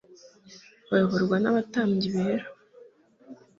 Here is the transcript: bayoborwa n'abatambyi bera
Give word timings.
bayoborwa 0.89 1.35
n'abatambyi 1.39 2.07
bera 2.15 2.45